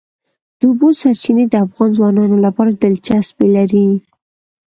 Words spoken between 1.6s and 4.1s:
افغان ځوانانو لپاره دلچسپي لري.